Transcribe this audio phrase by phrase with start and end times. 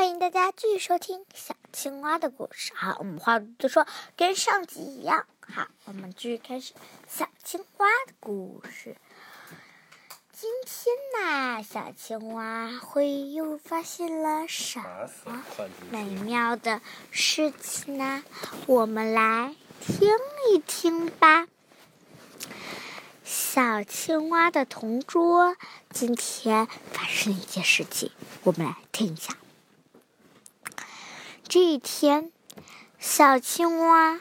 [0.00, 2.72] 欢迎大家继续收听小青蛙的故事。
[2.74, 5.26] 好，我们话不多说，跟上集一样。
[5.42, 6.72] 好，我们继续开始
[7.06, 8.96] 小青蛙的故事。
[10.32, 14.80] 今天呢，小青蛙会又发现了什
[15.26, 15.44] 么
[15.90, 16.80] 美妙的
[17.10, 18.24] 事情呢？
[18.64, 20.08] 我们来听
[20.50, 21.46] 一听吧。
[23.22, 25.54] 小青蛙的同桌
[25.90, 28.10] 今天发生了一件事情，
[28.44, 29.36] 我们来听一下。
[31.50, 32.30] 这一天，
[33.00, 34.20] 小青蛙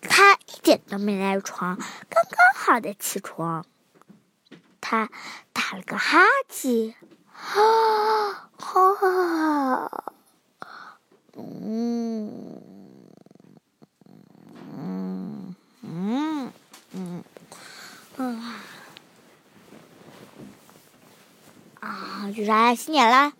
[0.00, 3.66] 它一点都没赖床，刚刚好的起床。
[4.80, 5.10] 它
[5.52, 6.94] 打了个哈欠，
[7.34, 10.14] 啊，哈，
[11.36, 12.62] 嗯，
[14.78, 16.52] 嗯，嗯，
[16.92, 17.22] 嗯，
[18.16, 18.62] 啊，
[21.80, 23.34] 啊，就是爱洗脸啦。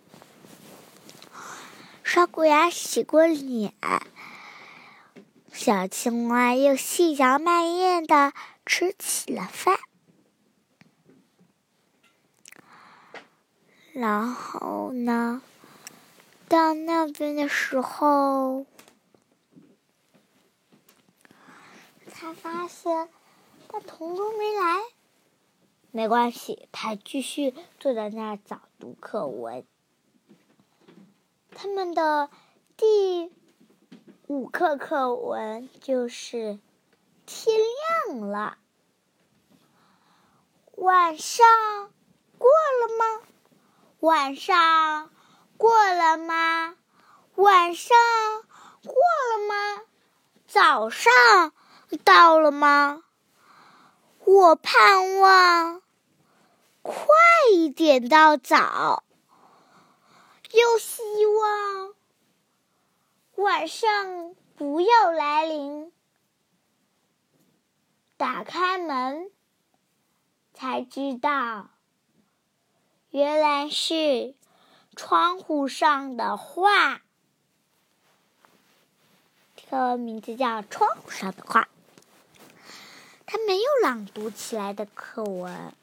[2.15, 3.73] 刷过牙、洗过脸，
[5.51, 8.31] 小青蛙又细嚼慢咽的
[8.65, 9.77] 吃起了饭。
[13.91, 15.41] 然后呢，
[16.47, 18.65] 到那边的时候，
[22.13, 23.09] 他发现
[23.67, 24.81] 他同桌没来。
[25.91, 29.65] 没关系，他继续坐在那儿早读课文。
[31.57, 32.29] 他们的
[32.75, 33.31] 第
[34.27, 36.59] 五课课文就是
[37.25, 37.57] 天
[38.09, 38.57] 亮了，
[40.73, 41.47] 晚上
[42.37, 43.25] 过了吗？
[44.01, 45.09] 晚上
[45.55, 46.75] 过了吗？
[47.35, 47.97] 晚上
[48.83, 49.81] 过了吗？
[50.45, 51.53] 早上
[52.03, 53.01] 到了吗？
[54.25, 55.81] 我盼望
[56.81, 57.05] 快
[57.53, 59.04] 一点到早。
[60.55, 61.93] 又希望
[63.35, 65.91] 晚上不要来临。
[68.15, 69.29] 打开门，
[70.53, 71.71] 才知道
[73.09, 74.33] 原来是
[74.95, 77.01] 窗户上的画。
[79.69, 81.63] 课文名字叫《窗户上的画》。
[83.25, 85.73] 他没有朗读起来的课文，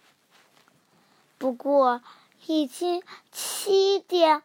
[1.37, 2.03] 不过。
[2.47, 4.43] 已经七点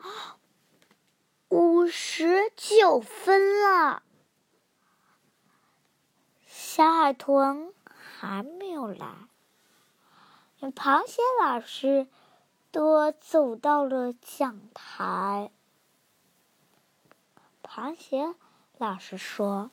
[1.50, 4.03] 五十九分了，
[6.46, 9.07] 小海豚还没有来，
[10.59, 12.07] 螃蟹老师
[12.72, 15.52] 都走到了讲台。
[17.63, 18.36] 螃蟹
[18.78, 19.72] 老师说：“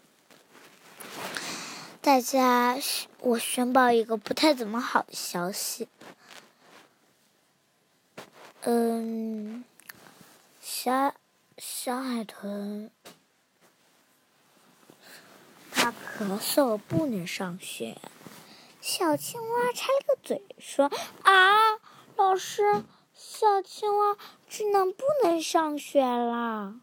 [2.00, 2.78] 大家，
[3.20, 5.88] 我宣报一个不太怎么好的消息。”
[8.66, 9.62] 嗯，
[10.58, 11.14] 小
[11.58, 12.90] 小海豚，
[15.70, 17.98] 它咳嗽不能上学。
[18.80, 20.90] 小青蛙插了个嘴说
[21.24, 21.74] ：“啊，
[22.16, 22.82] 老师，
[23.12, 24.16] 小青蛙
[24.48, 26.80] 只能不能上学啦。”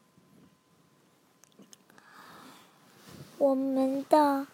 [3.39, 4.45] 我们的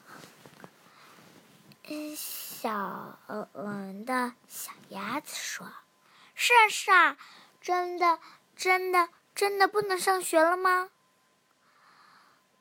[1.90, 3.20] 嗯，小
[3.54, 5.68] 嗯的小鸭子说。
[6.40, 7.18] 是啊是啊，
[7.60, 8.20] 真的
[8.56, 10.92] 真的真的不能上学了吗？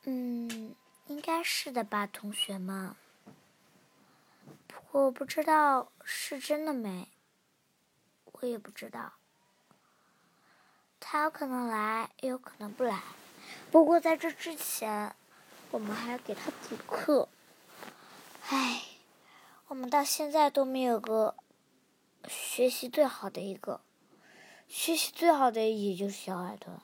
[0.04, 0.74] 嗯，
[1.08, 2.96] 应该是的吧，同学们。
[4.66, 7.08] 不过我不知道是真的没，
[8.32, 9.12] 我也不知道。
[10.98, 13.02] 他有可能来，也有可能不来。
[13.70, 15.14] 不过在这之前，
[15.70, 17.28] 我们还要给他补课。
[18.48, 18.84] 唉，
[19.68, 21.34] 我们到现在都没有个。
[22.28, 23.80] 学习最好的一个，
[24.68, 26.78] 学习最好的也就是小海豚，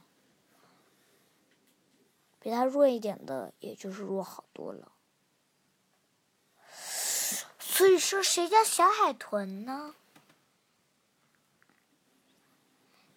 [2.41, 4.93] 比他弱一点的也就是弱好多了。
[7.59, 9.95] 所以说，谁叫小海豚呢？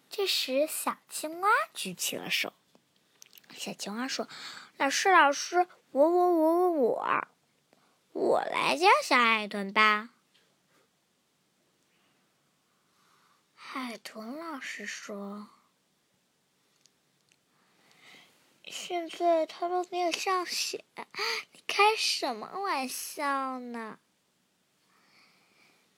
[0.08, 2.52] 这时，小青蛙举起了手。
[3.54, 4.28] 小青蛙说
[4.78, 7.28] ：“老师，老师，我我我我我，
[8.12, 10.08] 我来教小海豚吧。”
[13.78, 15.50] 海豚老师说
[18.64, 20.82] ：“现在他都没有上学，
[21.52, 23.98] 你开什么玩笑呢？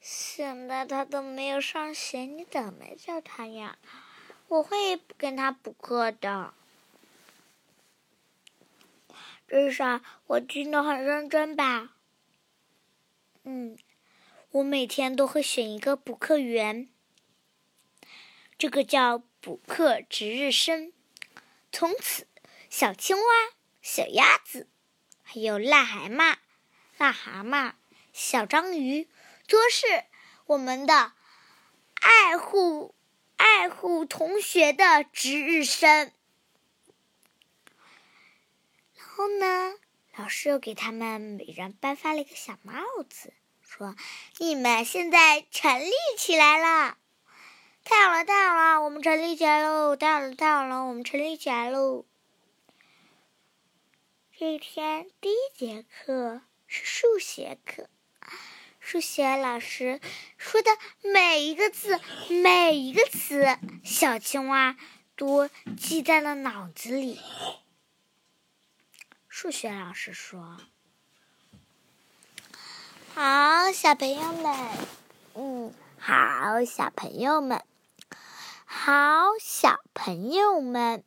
[0.01, 3.79] 现在他都没有上学，你怎么叫他呀？
[4.49, 6.53] 我会跟他补课的。
[9.47, 11.95] 至少我听得很认真吧？
[13.45, 13.79] 嗯，
[14.51, 16.89] 我每天都会选一个补课员。”
[18.59, 20.93] 这个叫补课值日生，
[21.71, 22.27] 从此，
[22.69, 23.23] 小青蛙、
[23.81, 24.69] 小鸭子，
[25.23, 26.39] 还有癞蛤蟆、
[26.99, 27.75] 癞蛤蟆、
[28.13, 29.09] 小章鱼，
[29.47, 30.07] 都是
[30.47, 31.13] 我们的
[32.01, 32.97] 爱护
[33.37, 36.13] 爱护同学的值日生。
[38.97, 39.75] 然后呢，
[40.17, 43.33] 老师又给他们每人颁发了一个小帽子，
[43.63, 43.95] 说
[44.39, 46.99] ：“你们现在成立起来了。”
[47.91, 49.97] 太好了，太好了，我们成立起来喽！
[49.97, 52.05] 太好了，太好了，我们成立起来喽！
[54.37, 57.89] 这一天第一节课是数学课，
[58.79, 60.03] 数学老师
[60.37, 60.71] 说的
[61.01, 61.99] 每一个字、
[62.29, 64.77] 每一个词，小青蛙
[65.17, 65.49] 都
[65.79, 67.19] 记在了脑子里。
[69.31, 70.59] 数学老师说
[73.17, 74.69] ：“好，小朋友们，
[75.33, 77.65] 嗯，好，小朋友们。”
[78.71, 81.03] 好，小朋友们，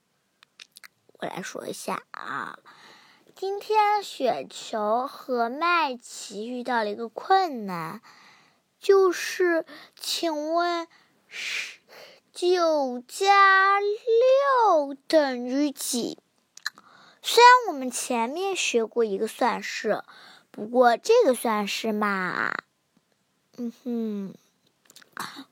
[1.20, 2.58] 我来说一下啊。
[3.36, 8.02] 今天雪球和麦琪遇到了一个困难，
[8.80, 10.88] 就是请问，
[12.34, 16.18] 九加六等于几？
[17.22, 20.04] 虽然我们前面学过一个算式，
[20.50, 22.56] 不过这个算式嘛，
[23.58, 24.34] 嗯哼。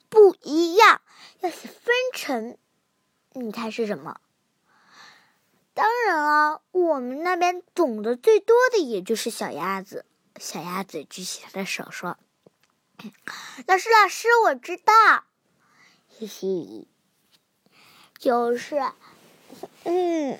[0.09, 1.01] 不一样，
[1.41, 1.69] 要写
[3.33, 4.19] 你猜是什么？
[5.73, 10.05] 当然了，我们那边懂得最多的也就是小鸭子。
[10.39, 12.17] 小鸭子举起他的手说
[13.65, 14.93] ：“老师，老师，我知道，
[16.17, 16.87] 嘿嘿，
[18.17, 18.75] 就是，
[19.85, 20.39] 嗯，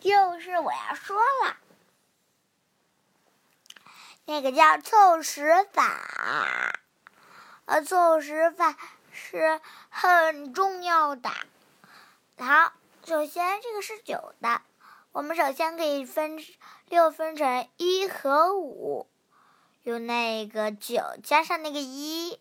[0.00, 1.56] 就是我要说了，
[4.24, 6.72] 那个叫凑十法。”
[7.66, 8.76] 呃，凑十法
[9.16, 11.30] 是很重要的。
[12.38, 12.72] 好，
[13.06, 14.60] 首先这个是九的，
[15.12, 16.38] 我们首先可以分
[16.88, 19.08] 六分成一和五，
[19.84, 22.38] 用那个九加上那个一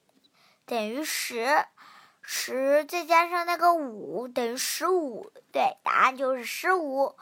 [0.65, 1.65] 等于十，
[2.21, 5.31] 十再加上那个五等于十五。
[5.53, 7.15] 对，答案就是十五。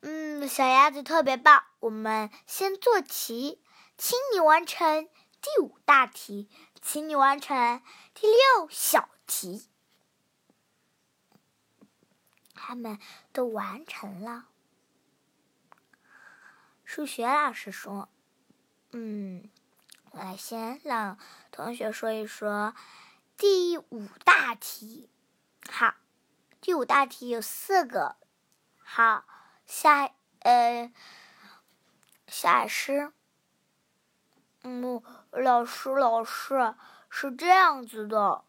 [0.00, 1.64] 嗯，小鸭子特别棒。
[1.80, 3.60] 我们先做题，
[3.98, 5.06] 请你完成
[5.42, 6.48] 第五大题。
[6.82, 7.82] 请你完成
[8.14, 9.68] 第六小题，
[12.54, 12.98] 他们
[13.32, 14.46] 都完成了。
[16.84, 18.08] 数学老师说
[18.90, 19.48] ：“嗯，
[20.10, 21.18] 我来先让
[21.52, 22.74] 同学说一说
[23.36, 25.08] 第五大题。
[25.70, 25.94] 好，
[26.60, 28.16] 第五大题有四个。
[28.78, 29.24] 好，
[29.66, 30.10] 下
[30.40, 30.92] 呃，
[32.26, 33.12] 下诗。
[34.62, 36.74] 嗯。”老师，老师
[37.08, 38.42] 是这样子的，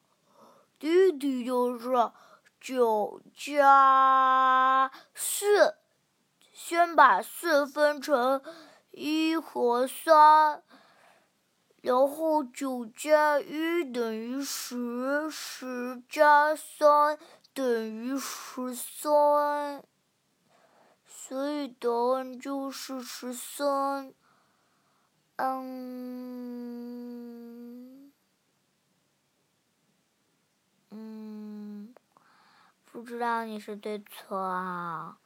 [0.79, 2.11] 弟弟就是
[2.59, 5.75] 九加四，
[6.51, 8.41] 先把四分成
[8.89, 10.63] 一和三，
[11.81, 17.17] 然后九加一等于十，十加三
[17.53, 19.83] 等于十三，
[21.05, 24.13] 所以答案就是十三。
[25.43, 27.01] 嗯，
[30.91, 31.95] 嗯，
[32.85, 35.17] 不知道你是对错啊？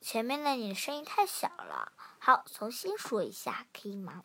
[0.00, 1.90] 前面的你声音太小了。
[2.20, 4.22] 好，重新说一下，可以吗？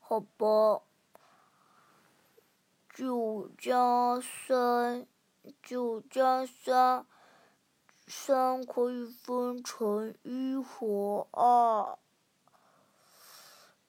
[0.00, 0.80] 好吧，
[2.94, 5.06] 九加三，
[5.62, 7.04] 九加三，
[8.06, 11.98] 三可以分成一和二。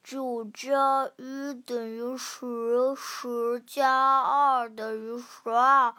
[0.09, 5.93] 九加一等于十，十加二等于十二，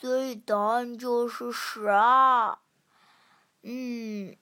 [0.00, 2.58] 所以答案就是十二。
[3.62, 4.36] 嗯，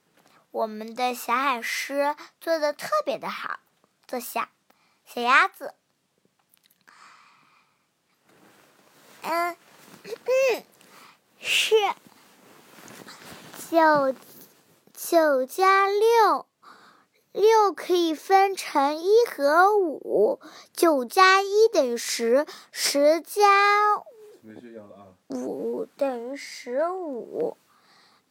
[0.51, 3.61] 我们的小海狮做的特别的好。
[4.09, 4.49] 坐下，
[5.05, 5.75] 小鸭子。
[9.21, 9.55] 嗯，
[11.39, 11.75] 是
[13.71, 14.15] 九
[14.95, 16.47] 九加六。
[17.61, 20.41] 六可以分成一和五，
[20.73, 24.03] 九加一等于十，十加
[25.29, 27.59] 五等于十五。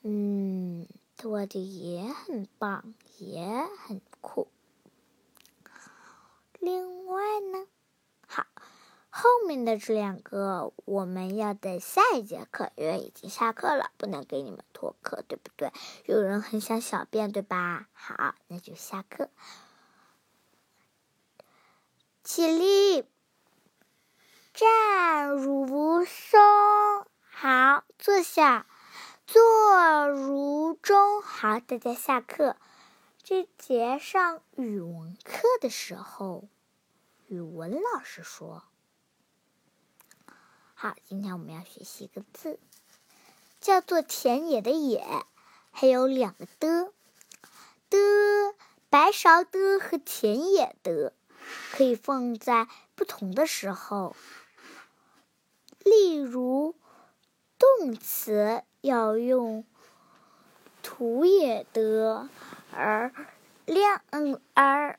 [0.01, 3.45] 嗯，做的也很棒，也
[3.85, 4.47] 很酷。
[6.59, 7.78] 另外呢，好。
[9.21, 15.73] 后面的这两个我们要等下一节课，因为已经下课了，不能给你们拖课，对不对？
[16.05, 17.89] 有人很想小便，对吧？
[17.91, 19.29] 好，那就下课。
[22.23, 23.03] 起立，
[24.53, 26.39] 站如松。
[27.19, 28.67] 好，坐下，
[29.27, 31.21] 坐如钟。
[31.21, 32.55] 好，大家下课。
[33.21, 36.47] 这节上语文课的时候，
[37.27, 38.63] 语文老师说
[40.81, 42.57] ：“好，今天我们要学习一个字，
[43.59, 45.25] 叫做田野的野，
[45.71, 46.93] 还有两个的
[47.89, 47.97] 的，
[48.89, 51.11] 白勺的和田野的，
[51.73, 54.15] 可以放在不同的时候。
[55.79, 56.75] 例如，
[57.57, 59.65] 动词要用
[60.81, 62.29] 土也的。”
[62.71, 63.11] 而
[63.65, 64.97] 亮嗯而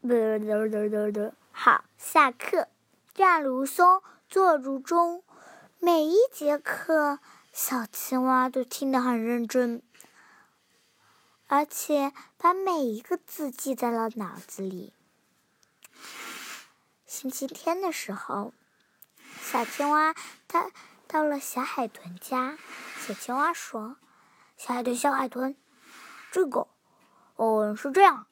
[0.00, 2.66] 不不不不不好下课
[3.14, 5.22] 站如松坐如钟，
[5.78, 7.18] 每一节课
[7.52, 9.82] 小青蛙都听得很认真，
[11.48, 14.94] 而且把每一个字记在了脑子里。
[17.04, 18.54] 星期天的时候，
[19.38, 20.14] 小青蛙
[20.48, 20.70] 它
[21.06, 22.56] 到了小海豚家，
[23.06, 23.98] 小青蛙说
[24.56, 25.54] ：“小海豚，小海豚。”
[26.32, 26.68] 这个，
[27.36, 28.26] 哦，是这样，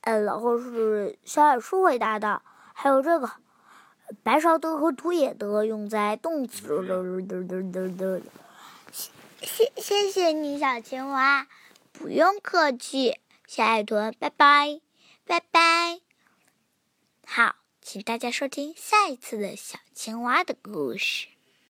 [0.00, 2.40] 呃，然后是小矮鼠回答的。
[2.72, 3.30] 还有这个，
[4.22, 6.68] 白勺的和土也的用在动词。
[9.42, 11.48] 谢谢谢你，小青蛙，
[11.92, 14.80] 不用客气，小海豚，拜拜，
[15.24, 16.00] 拜拜。
[17.26, 21.28] 好，请大家收听下一次的小青蛙的故事。